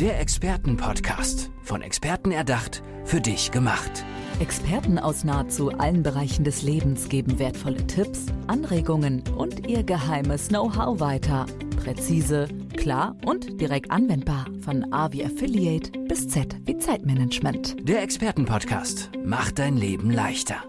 [0.00, 1.50] Der Expertenpodcast.
[1.62, 4.02] Von Experten erdacht, für dich gemacht.
[4.38, 11.00] Experten aus nahezu allen Bereichen des Lebens geben wertvolle Tipps, Anregungen und ihr geheimes Know-how
[11.00, 11.44] weiter.
[11.76, 14.46] Präzise, klar und direkt anwendbar.
[14.62, 17.86] Von A wie Affiliate bis Z wie Zeitmanagement.
[17.86, 20.64] Der Expertenpodcast macht dein Leben leichter.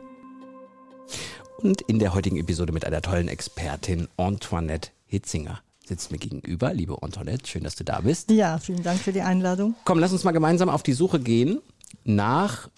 [1.59, 6.73] Und in der heutigen Episode mit einer tollen Expertin, Antoinette Hitzinger sitzt mir gegenüber.
[6.73, 8.31] Liebe Antoinette, schön, dass du da bist.
[8.31, 9.75] Ja, vielen Dank für die Einladung.
[9.85, 11.61] Komm, lass uns mal gemeinsam auf die Suche gehen
[12.03, 12.69] nach,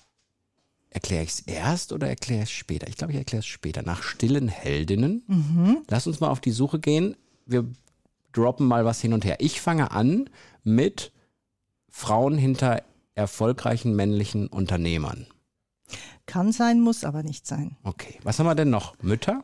[0.90, 2.88] erkläre ich es erst oder erkläre ich es später?
[2.88, 3.82] Ich glaube, ich erkläre es später.
[3.84, 5.24] Nach stillen Heldinnen.
[5.28, 5.78] Mhm.
[5.90, 7.16] Lass uns mal auf die Suche gehen.
[7.46, 7.66] Wir
[8.32, 9.38] droppen mal was hin und her.
[9.40, 10.30] Ich fange an
[10.64, 11.12] mit
[11.90, 12.84] Frauen hinter
[13.16, 15.28] erfolgreichen männlichen Unternehmern.
[16.26, 17.78] Kann sein, muss aber nicht sein.
[17.84, 18.20] Okay.
[18.24, 18.96] Was haben wir denn noch?
[19.02, 19.44] Mütter?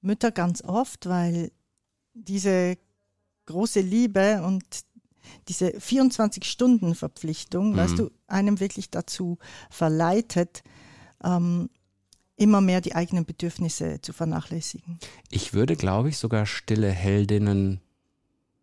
[0.00, 1.50] Mütter ganz oft, weil
[2.14, 2.78] diese
[3.46, 4.64] große Liebe und
[5.48, 7.76] diese 24-Stunden-Verpflichtung, mhm.
[7.76, 9.38] weißt du, einem wirklich dazu
[9.70, 10.62] verleitet,
[11.22, 11.70] ähm,
[12.36, 14.98] immer mehr die eigenen Bedürfnisse zu vernachlässigen.
[15.30, 17.80] Ich würde, glaube ich, sogar stille Heldinnen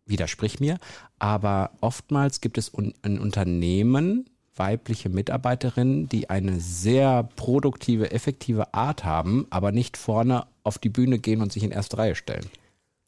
[0.04, 0.78] widersprich mir,
[1.18, 9.04] aber oftmals gibt es un ein Unternehmen, weibliche Mitarbeiterinnen, die eine sehr produktive, effektive Art
[9.04, 12.46] haben, aber nicht vorne auf die Bühne gehen und sich in erste Reihe stellen.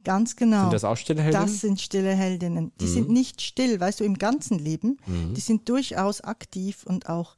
[0.04, 0.62] Ganz genau.
[0.62, 1.46] Sind das auch stille Heldinnen?
[1.46, 2.72] Das sind stille Heldinnen.
[2.80, 2.92] Die mhm.
[2.92, 4.98] sind nicht still, weißt du, im ganzen Leben.
[5.06, 5.34] Mhm.
[5.34, 7.36] Die sind durchaus aktiv und auch,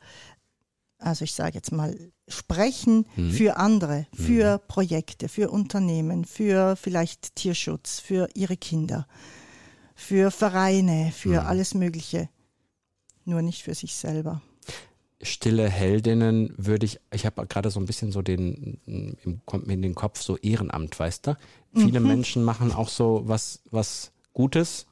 [0.98, 1.96] also ich sage jetzt mal,
[2.28, 3.30] sprechen mhm.
[3.30, 4.68] für andere, für mhm.
[4.68, 9.06] Projekte, für Unternehmen, für vielleicht Tierschutz, für ihre Kinder,
[9.94, 11.46] für Vereine, für mhm.
[11.46, 12.28] alles Mögliche.
[13.24, 14.42] Nur nicht für sich selber
[15.26, 18.78] stille Heldinnen würde ich, ich habe gerade so ein bisschen so den,
[19.44, 21.36] kommt mir in den Kopf so Ehrenamt, weißt du?
[21.74, 22.06] Viele mhm.
[22.06, 24.86] Menschen machen auch so was, was Gutes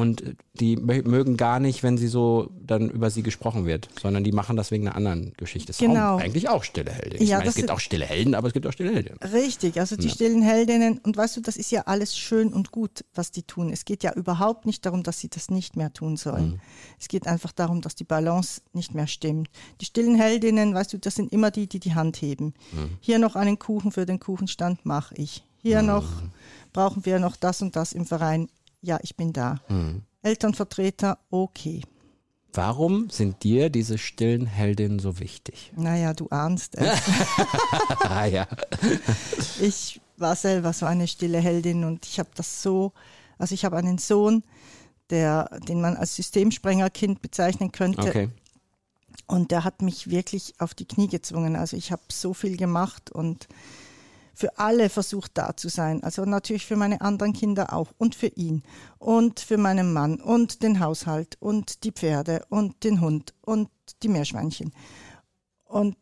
[0.00, 4.32] und die mögen gar nicht, wenn sie so dann über sie gesprochen wird, sondern die
[4.32, 5.68] machen das wegen einer anderen Geschichte.
[5.68, 6.16] Das genau.
[6.18, 7.22] Ist eigentlich auch stille Heldinnen.
[7.22, 9.18] Ich ja, meine, es gibt auch stille Helden, aber es gibt auch stille Heldinnen.
[9.32, 10.14] Richtig, also die ja.
[10.14, 13.70] stillen Heldinnen und weißt du, das ist ja alles schön und gut, was die tun.
[13.70, 16.52] Es geht ja überhaupt nicht darum, dass sie das nicht mehr tun sollen.
[16.52, 16.60] Mhm.
[16.98, 19.50] Es geht einfach darum, dass die Balance nicht mehr stimmt.
[19.80, 22.54] Die stillen Heldinnen, weißt du, das sind immer die, die die Hand heben.
[22.72, 22.90] Mhm.
[23.00, 25.44] Hier noch einen Kuchen für den Kuchenstand mache ich.
[25.62, 25.88] Hier mhm.
[25.88, 26.06] noch
[26.72, 28.48] brauchen wir noch das und das im Verein
[28.82, 29.60] ja, ich bin da.
[29.68, 30.02] Mhm.
[30.22, 31.82] Elternvertreter, okay.
[32.52, 35.72] Warum sind dir diese stillen Heldinnen so wichtig?
[35.76, 37.00] Naja, du ahnst es.
[38.00, 38.46] ah, ja.
[39.60, 42.92] Ich war selber so eine stille Heldin und ich habe das so,
[43.38, 44.42] also ich habe einen Sohn,
[45.10, 48.08] der, den man als Systemsprengerkind bezeichnen könnte.
[48.08, 48.28] Okay.
[49.26, 51.56] Und der hat mich wirklich auf die Knie gezwungen.
[51.56, 53.48] Also ich habe so viel gemacht und
[54.40, 56.02] für alle versucht da zu sein.
[56.02, 58.62] Also natürlich für meine anderen Kinder auch und für ihn
[58.98, 63.68] und für meinen Mann und den Haushalt und die Pferde und den Hund und
[64.02, 64.72] die Meerschweinchen.
[65.66, 65.94] Und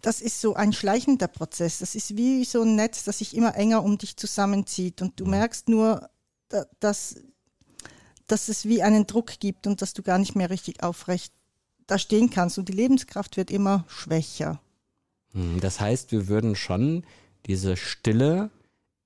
[0.00, 1.80] das ist so ein schleichender Prozess.
[1.80, 5.02] Das ist wie so ein Netz, das sich immer enger um dich zusammenzieht.
[5.02, 5.32] Und du mhm.
[5.32, 6.08] merkst nur,
[6.80, 7.16] dass,
[8.26, 11.34] dass es wie einen Druck gibt und dass du gar nicht mehr richtig aufrecht
[11.86, 12.56] da stehen kannst.
[12.56, 14.62] Und die Lebenskraft wird immer schwächer.
[15.34, 15.60] Mhm.
[15.60, 17.04] Das heißt, wir würden schon
[17.46, 18.50] diese Stille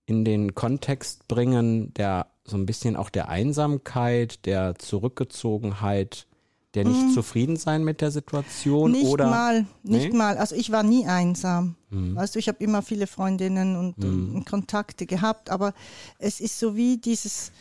[0.07, 6.27] in den Kontext bringen, der so ein bisschen auch der Einsamkeit, der Zurückgezogenheit,
[6.75, 7.13] der nicht mhm.
[7.13, 10.19] zufrieden sein mit der Situation nicht oder mal, nicht nee?
[10.19, 10.37] mal.
[10.37, 11.77] Also ich war nie einsam.
[11.91, 12.17] Mhm.
[12.17, 14.35] Weißt du, ich habe immer viele Freundinnen und, mhm.
[14.37, 15.73] und, Kontakte gehabt, aber
[16.19, 17.53] es ist so wie dieses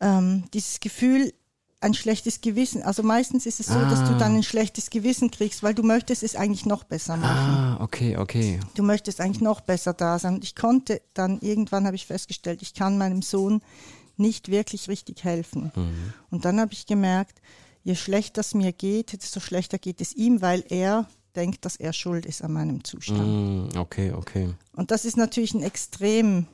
[0.00, 1.32] ähm, dieses Gefühl,
[1.82, 2.82] ein schlechtes Gewissen.
[2.82, 3.90] Also meistens ist es so, ah.
[3.90, 4.36] dass du dann ah.
[4.36, 7.54] ein schlechtes Gewissen kriegst, weil du möchtest es eigentlich noch besser machen.
[7.54, 8.60] Ah, okay, okay.
[8.74, 10.34] Du möchtest eigentlich noch besser da sein.
[10.34, 13.62] Und ich konnte dann, irgendwann habe ich festgestellt, ich kann meinem Sohn
[14.16, 15.72] nicht wirklich richtig helfen.
[15.74, 16.12] Mhm.
[16.30, 17.40] Und dann habe ich gemerkt,
[17.82, 21.92] je schlechter es mir geht, desto schlechter geht es ihm, weil er denkt, dass er
[21.92, 23.72] schuld ist an meinem Zustand.
[23.74, 24.50] Mhm, okay, okay.
[24.76, 26.46] Und das ist natürlich ein extrem,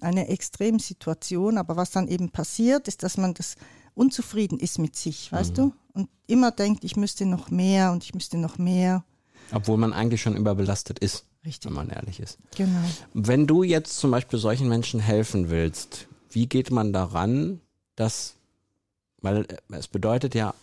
[0.00, 1.58] eine Extremsituation.
[1.58, 3.56] Aber was dann eben passiert, ist, dass man das
[4.00, 5.54] unzufrieden ist mit sich, weißt mhm.
[5.56, 5.72] du?
[5.92, 9.04] Und immer denkt, ich müsste noch mehr und ich müsste noch mehr.
[9.52, 11.26] Obwohl man eigentlich schon überbelastet ist.
[11.44, 11.66] Richtig.
[11.66, 12.38] Wenn man ehrlich ist.
[12.56, 12.82] Genau.
[13.12, 17.60] Wenn du jetzt zum Beispiel solchen Menschen helfen willst, wie geht man daran,
[17.94, 18.36] dass,
[19.20, 20.54] weil es bedeutet ja,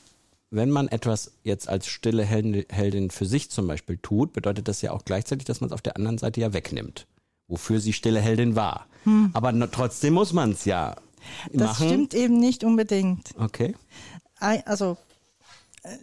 [0.50, 4.92] wenn man etwas jetzt als stille Heldin für sich zum Beispiel tut, bedeutet das ja
[4.92, 7.06] auch gleichzeitig, dass man es auf der anderen Seite ja wegnimmt,
[7.48, 8.88] wofür sie stille Heldin war.
[9.04, 9.30] Hm.
[9.34, 10.96] Aber trotzdem muss man es ja
[11.52, 11.88] das machen?
[11.88, 13.34] stimmt eben nicht unbedingt.
[13.38, 13.76] Okay.
[14.40, 14.98] Also,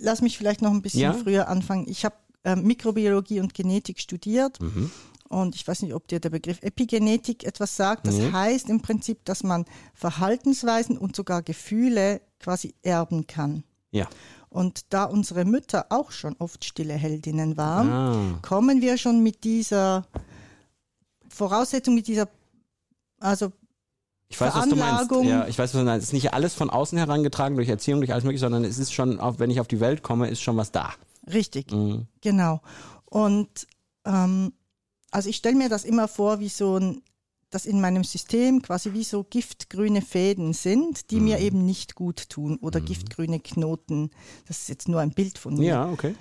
[0.01, 1.13] lass mich vielleicht noch ein bisschen ja?
[1.13, 1.87] früher anfangen.
[1.89, 4.61] Ich habe äh, Mikrobiologie und Genetik studiert.
[4.61, 4.91] Mhm.
[5.29, 8.07] Und ich weiß nicht, ob dir der Begriff Epigenetik etwas sagt.
[8.07, 8.31] Das nee.
[8.31, 13.65] heißt im Prinzip, dass man Verhaltensweisen und sogar Gefühle quasi erben kann.
[13.91, 14.09] Ja.
[14.51, 18.39] Und da unsere Mütter auch schon oft stille Heldinnen waren, ah.
[18.43, 20.07] kommen wir schon mit dieser
[21.29, 22.29] Voraussetzung, mit dieser,
[23.19, 23.51] also
[24.35, 25.11] ich weiß, was du meinst.
[25.25, 26.05] Ja, ich weiß, was du meinst.
[26.05, 28.93] Es ist nicht alles von außen herangetragen durch Erziehung, durch alles mögliche, sondern es ist
[28.93, 30.93] schon, auch wenn ich auf die Welt komme, ist schon was da.
[31.33, 32.07] Richtig, mhm.
[32.21, 32.61] genau.
[33.05, 33.67] Und
[34.05, 34.53] ähm,
[35.11, 37.03] also ich stelle mir das immer vor, wie so ein
[37.51, 41.25] dass in meinem System quasi wie so giftgrüne Fäden sind, die mhm.
[41.25, 42.87] mir eben nicht gut tun oder mhm.
[42.87, 44.11] giftgrüne Knoten.
[44.49, 45.69] Das ist jetzt nur ein Bild von mir.
[45.69, 46.17] Ja, okay.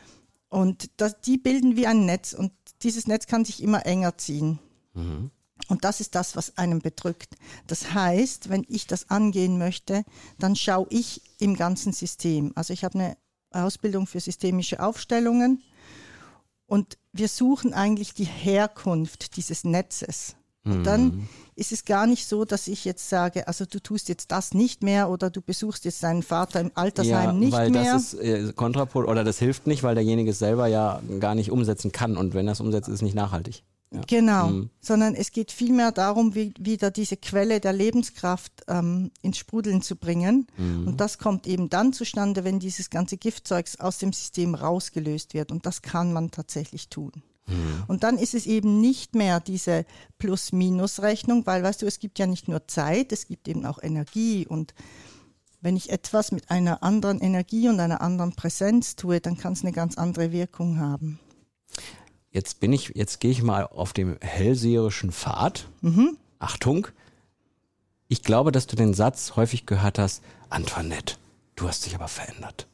[0.49, 2.51] Und das, die bilden wie ein Netz und
[2.83, 4.59] dieses Netz kann sich immer enger ziehen.
[4.93, 5.31] Mhm.
[5.67, 7.35] Und das ist das, was einem bedrückt.
[7.67, 10.03] Das heißt, wenn ich das angehen möchte,
[10.39, 12.51] dann schaue ich im ganzen System.
[12.55, 13.17] Also ich habe eine
[13.51, 15.63] Ausbildung für systemische Aufstellungen
[16.65, 20.35] und wir suchen eigentlich die Herkunft dieses Netzes.
[20.65, 21.27] Und dann mhm.
[21.55, 24.81] ist es gar nicht so, dass ich jetzt sage, also du tust jetzt das nicht
[24.81, 27.83] mehr oder du besuchst jetzt deinen Vater im Altersheim ja, nicht weil mehr.
[27.83, 31.35] Weil das ist äh, kontrapol oder das hilft nicht, weil derjenige es selber ja gar
[31.35, 33.63] nicht umsetzen kann und wenn er es umsetzt, ist es nicht nachhaltig.
[33.93, 34.01] Ja.
[34.07, 34.69] Genau, mhm.
[34.81, 39.95] sondern es geht vielmehr darum, wie, wieder diese Quelle der Lebenskraft ähm, ins Sprudeln zu
[39.95, 40.47] bringen.
[40.57, 40.87] Mhm.
[40.87, 45.51] Und das kommt eben dann zustande, wenn dieses ganze Giftzeugs aus dem System rausgelöst wird.
[45.51, 47.11] Und das kann man tatsächlich tun.
[47.45, 47.83] Mhm.
[47.85, 49.85] Und dann ist es eben nicht mehr diese
[50.17, 54.47] Plus-Minus-Rechnung, weil, weißt du, es gibt ja nicht nur Zeit, es gibt eben auch Energie.
[54.47, 54.73] Und
[55.61, 59.61] wenn ich etwas mit einer anderen Energie und einer anderen Präsenz tue, dann kann es
[59.61, 61.19] eine ganz andere Wirkung haben.
[62.33, 65.69] Jetzt bin ich, jetzt gehe ich mal auf dem hellseherischen Pfad.
[65.79, 66.17] Mhm.
[66.39, 66.87] Achtung.
[68.09, 71.15] Ich glaube, dass du den Satz häufig gehört hast, Antoinette,
[71.55, 72.67] du hast dich aber verändert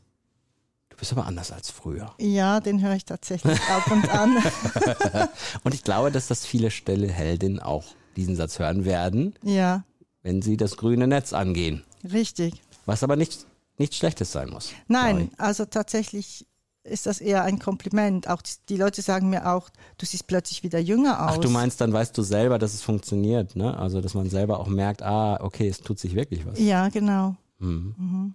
[1.00, 2.14] bist aber anders als früher.
[2.20, 4.38] Ja, den höre ich tatsächlich ab und an.
[5.64, 7.86] und ich glaube, dass das viele stille Heldinnen auch
[8.16, 9.34] diesen Satz hören werden.
[9.42, 9.84] Ja.
[10.22, 11.84] Wenn sie das grüne Netz angehen.
[12.04, 12.62] Richtig.
[12.86, 13.46] Was aber nicht,
[13.78, 14.72] nichts Schlechtes sein muss.
[14.88, 16.46] Nein, also tatsächlich
[16.84, 18.28] ist das eher ein Kompliment.
[18.28, 21.36] Auch die Leute sagen mir auch, du siehst plötzlich wieder jünger aus.
[21.36, 23.78] Ach, du meinst, dann weißt du selber, dass es funktioniert, ne?
[23.78, 26.60] Also, dass man selber auch merkt, ah, okay, es tut sich wirklich was.
[26.60, 27.36] Ja, genau.
[27.60, 27.96] Mhm.
[27.98, 28.34] Mhm.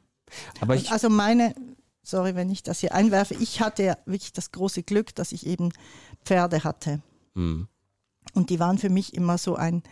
[0.61, 1.55] Aber ich, also meine,
[2.03, 5.73] sorry, wenn ich das hier einwerfe, ich hatte wirklich das große Glück, dass ich eben
[6.25, 7.01] Pferde hatte.
[7.35, 7.69] Mhm.
[8.35, 9.83] Und die waren für mich immer so ein,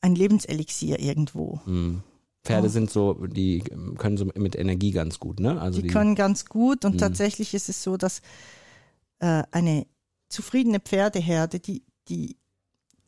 [0.00, 1.60] ein Lebenselixier irgendwo.
[1.66, 2.02] Mhm.
[2.46, 2.70] Pferde oh.
[2.70, 3.62] sind so, die
[3.98, 5.60] können so mit Energie ganz gut, ne?
[5.60, 7.00] Also die, die können ganz gut und mh.
[7.00, 8.22] tatsächlich ist es so, dass
[9.18, 9.86] äh, eine
[10.28, 12.36] zufriedene Pferdeherde, die, die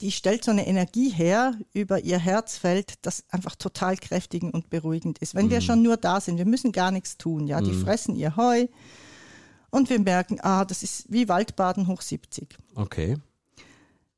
[0.01, 5.19] die stellt so eine Energie her über ihr Herzfeld, das einfach total kräftigend und beruhigend
[5.19, 5.35] ist.
[5.35, 5.51] Wenn mm.
[5.51, 5.65] wir mhm.
[5.65, 7.83] schon nur da sind, wir müssen gar nichts tun, ja, die mm.
[7.83, 8.69] fressen ihr Heu
[9.71, 12.57] und wir merken, ah, das ist wie Waldbaden hoch 70.
[12.75, 13.17] Okay.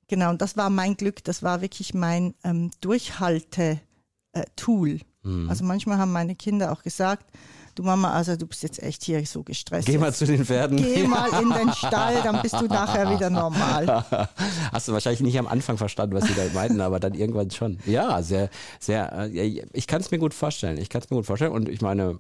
[0.08, 5.00] Genau, und das war mein Glück, das war wirklich mein ähm, Durchhalte-Tool.
[5.22, 5.49] Mm.
[5.49, 7.26] Also manchmal haben meine Kinder auch gesagt,
[7.75, 9.87] du Mama, also du bist jetzt echt hier so gestresst.
[9.87, 10.76] Geh mal zu den Pferden.
[10.76, 14.05] Geh mal in den Stall, dann bist du nachher wieder normal.
[14.72, 17.78] Hast du wahrscheinlich nicht am Anfang verstanden, was sie da meinten, aber dann irgendwann schon.
[17.87, 20.78] Ja, sehr, sehr, äh, ich kann es mir gut vorstellen.
[20.78, 22.19] Ich kann es mir gut vorstellen und ich meine,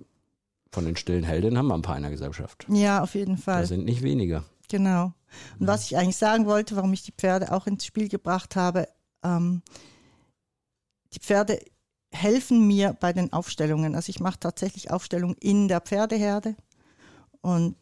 [0.72, 2.66] von den stillen Heldinnen haben wir ein paar in der Gesellschaft.
[2.68, 3.62] Ja, auf jeden Fall.
[3.62, 4.44] Da sind nicht wenige.
[4.68, 5.12] Genau.
[5.58, 8.88] Und was ich eigentlich sagen wollte, warum ich die Pferde auch ins Spiel gebracht habe,
[9.24, 9.62] ähm,
[11.12, 11.60] die Pferde
[12.20, 13.94] helfen mir bei den Aufstellungen.
[13.94, 16.56] Also ich mache tatsächlich Aufstellungen in der Pferdeherde
[17.40, 17.76] und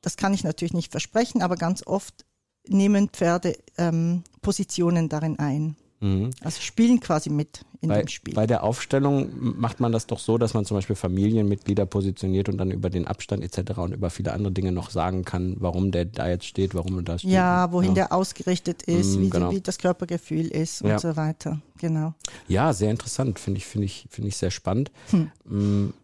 [0.00, 2.26] das kann ich natürlich nicht versprechen, aber ganz oft
[2.66, 5.76] nehmen Pferde ähm, Positionen darin ein.
[6.04, 6.32] Mhm.
[6.42, 8.34] Also spielen quasi mit in bei, dem Spiel.
[8.34, 12.58] Bei der Aufstellung macht man das doch so, dass man zum Beispiel Familienmitglieder positioniert und
[12.58, 13.78] dann über den Abstand etc.
[13.78, 17.02] und über viele andere Dinge noch sagen kann, warum der da jetzt steht, warum er
[17.04, 17.30] da steht.
[17.30, 17.94] Ja, wohin ja.
[17.94, 19.50] der ausgerichtet ist, mhm, wie, genau.
[19.50, 20.98] wie, das Körpergefühl ist und ja.
[20.98, 21.62] so weiter.
[21.78, 22.12] Genau.
[22.48, 24.92] Ja, sehr interessant, finde ich, finde ich, finde ich sehr spannend.
[25.08, 25.30] Hm.
[25.46, 25.94] Mm.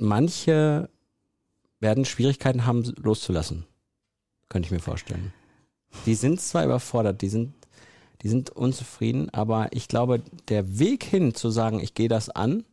[0.00, 0.90] Manche
[1.78, 3.64] werden Schwierigkeiten haben, loszulassen.
[4.48, 5.32] Könnte ich mir vorstellen.
[6.06, 7.54] Die sind zwar überfordert, die sind
[8.22, 12.64] die sind unzufrieden, aber ich glaube, der Weg hin zu sagen, ich gehe das an,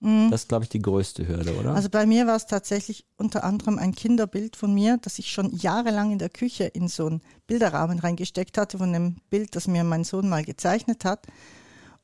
[0.00, 0.30] mhm.
[0.30, 1.74] das ist, glaube ich, die größte Hürde, oder?
[1.74, 5.52] Also bei mir war es tatsächlich unter anderem ein Kinderbild von mir, das ich schon
[5.56, 9.82] jahrelang in der Küche in so einen Bilderrahmen reingesteckt hatte, von einem Bild, das mir
[9.84, 11.26] mein Sohn mal gezeichnet hat.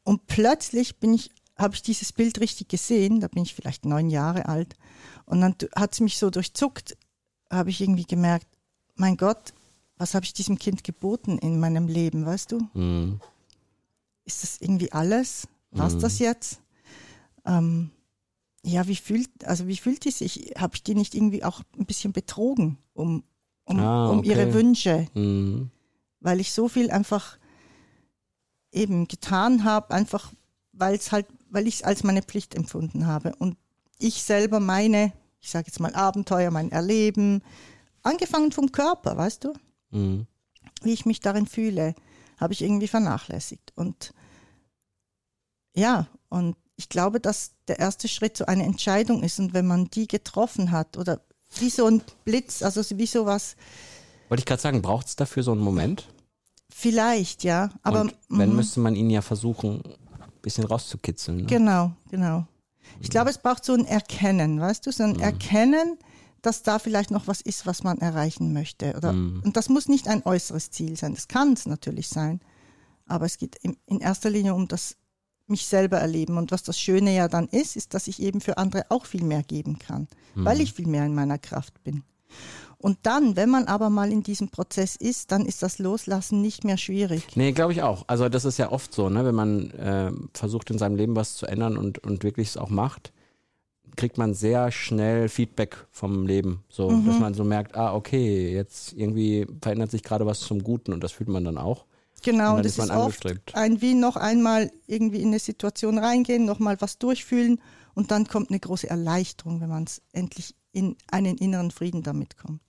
[0.02, 4.10] Und plötzlich bin ich, habe ich dieses Bild richtig gesehen, da bin ich vielleicht neun
[4.10, 4.74] Jahre alt.
[5.24, 6.96] Und dann hat es mich so durchzuckt,
[7.50, 8.46] habe ich irgendwie gemerkt,
[8.96, 9.52] mein Gott,
[9.98, 12.68] was habe ich diesem Kind geboten in meinem Leben, weißt du?
[12.74, 13.20] Mhm.
[14.24, 15.48] Ist das irgendwie alles?
[15.70, 16.00] War mhm.
[16.00, 16.60] das jetzt?
[17.44, 17.90] Ähm,
[18.62, 20.54] ja, wie fühlt, also wie fühlt die sich?
[20.56, 23.24] Habe ich die nicht irgendwie auch ein bisschen betrogen um,
[23.64, 24.18] um, ah, okay.
[24.18, 25.06] um ihre Wünsche?
[25.14, 25.70] Mhm.
[26.20, 27.38] Weil ich so viel einfach
[28.72, 30.32] eben getan habe, einfach
[30.72, 33.34] weil es halt, weil ich es als meine Pflicht empfunden habe.
[33.38, 33.56] Und
[33.98, 37.42] ich selber meine, ich sage jetzt mal Abenteuer, mein Erleben,
[38.02, 39.52] angefangen vom Körper, weißt du,
[39.90, 40.26] mhm.
[40.82, 41.94] wie ich mich darin fühle,
[42.38, 43.72] habe ich irgendwie vernachlässigt.
[43.74, 44.12] Und
[45.74, 49.38] ja, und ich glaube, dass der erste Schritt so eine Entscheidung ist.
[49.40, 51.20] Und wenn man die getroffen hat oder
[51.56, 53.56] wie so ein Blitz, also wie sowas.
[54.28, 56.06] Wollte ich gerade sagen, braucht es dafür so einen Moment?
[56.70, 57.70] Vielleicht, ja.
[57.82, 58.56] Aber und wenn, mhm.
[58.56, 61.38] müsste man ihn ja versuchen, ein bisschen rauszukitzeln.
[61.38, 61.44] Ne?
[61.44, 62.46] Genau, genau.
[63.00, 65.20] Ich glaube, es braucht so ein Erkennen, weißt du, so ein mhm.
[65.20, 65.98] Erkennen,
[66.42, 68.94] dass da vielleicht noch was ist, was man erreichen möchte.
[68.96, 69.42] Oder, mhm.
[69.44, 71.14] Und das muss nicht ein äußeres Ziel sein.
[71.14, 72.40] Das kann es natürlich sein.
[73.06, 74.96] Aber es geht in, erster Linie um das
[75.46, 76.36] mich selber erleben.
[76.36, 79.24] Und was das Schöne ja dann ist, ist, dass ich eben für andere auch viel
[79.24, 80.44] mehr geben kann, mhm.
[80.44, 82.02] weil ich viel mehr in meiner Kraft bin.
[82.76, 86.62] Und dann, wenn man aber mal in diesem Prozess ist, dann ist das Loslassen nicht
[86.62, 87.24] mehr schwierig.
[87.34, 88.04] Nee, glaube ich auch.
[88.06, 89.24] Also das ist ja oft so, ne?
[89.24, 92.70] wenn man äh, versucht in seinem Leben was zu ändern und, und wirklich es auch
[92.70, 93.12] macht,
[93.98, 96.64] kriegt man sehr schnell Feedback vom Leben.
[96.68, 97.04] So, mhm.
[97.04, 101.04] dass man so merkt, ah, okay, jetzt irgendwie verändert sich gerade was zum Guten und
[101.04, 101.84] das fühlt man dann auch.
[102.22, 106.44] Genau, und das ist, ist oft ein wie noch einmal irgendwie in eine Situation reingehen,
[106.44, 107.60] nochmal was durchfühlen
[107.94, 112.36] und dann kommt eine große Erleichterung, wenn man es endlich in einen inneren Frieden damit
[112.36, 112.60] kommt.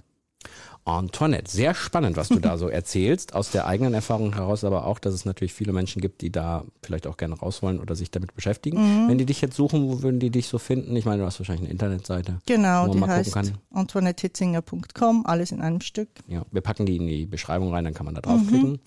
[0.86, 5.00] Antoinette, sehr spannend, was du da so erzählst, aus der eigenen Erfahrung heraus, aber auch,
[5.00, 8.12] dass es natürlich viele Menschen gibt, die da vielleicht auch gerne raus wollen oder sich
[8.12, 8.78] damit beschäftigen.
[8.78, 9.10] Mhm.
[9.10, 10.96] Wenn die dich jetzt suchen, wo würden die dich so finden?
[10.96, 12.40] Ich meine, du hast wahrscheinlich eine Internetseite.
[12.46, 16.10] Genau, die heißt antoinettehitzinger.com, alles in einem Stück.
[16.28, 18.72] Ja, wir packen die in die Beschreibung rein, dann kann man da draufklicken.
[18.72, 18.80] Mhm.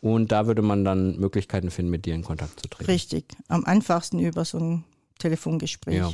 [0.00, 2.90] Und da würde man dann Möglichkeiten finden, mit dir in Kontakt zu treten.
[2.90, 4.84] Richtig, am einfachsten über so ein
[5.18, 5.96] Telefongespräch.
[5.96, 6.10] Ja.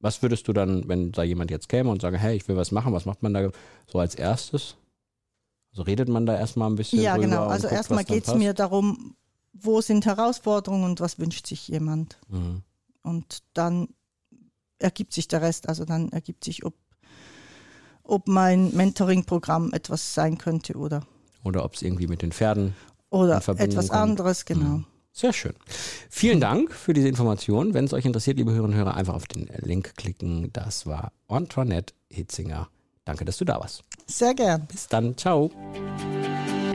[0.00, 2.72] Was würdest du dann, wenn da jemand jetzt käme und sage, hey, ich will was
[2.72, 3.50] machen, was macht man da
[3.86, 4.76] so als erstes?
[5.72, 7.46] Also redet man da erstmal ein bisschen Ja, genau.
[7.46, 9.14] Also erstmal geht es mir darum,
[9.52, 12.18] wo sind Herausforderungen und was wünscht sich jemand.
[12.28, 12.62] Mhm.
[13.02, 13.88] Und dann
[14.78, 15.68] ergibt sich der Rest.
[15.68, 16.74] Also dann ergibt sich, ob,
[18.02, 21.06] ob mein Mentoring-Programm etwas sein könnte oder.
[21.44, 22.74] Oder ob es irgendwie mit den Pferden.
[23.10, 24.00] Oder etwas kommt.
[24.00, 24.78] anderes, genau.
[24.78, 24.86] Mhm.
[25.12, 25.54] Sehr schön.
[26.08, 27.74] Vielen Dank für diese Information.
[27.74, 30.50] Wenn es euch interessiert, liebe Hörerinnen und Hörer, einfach auf den Link klicken.
[30.52, 32.68] Das war Antoinette Hitzinger.
[33.04, 33.82] Danke, dass du da warst.
[34.06, 34.66] Sehr gern.
[34.70, 35.16] Bis dann.
[35.16, 35.50] Ciao.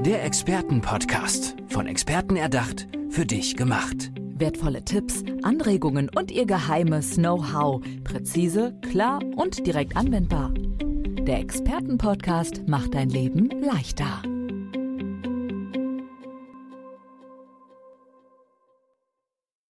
[0.06, 1.56] Der Expertenpodcast.
[1.70, 4.12] Von Experten erdacht, für dich gemacht.
[4.38, 7.82] Wertvolle Tipps, Anregungen und ihr geheimes Know-how.
[8.04, 10.54] Präzise, klar und direkt anwendbar.
[11.26, 14.22] Der Expertenpodcast macht dein Leben leichter.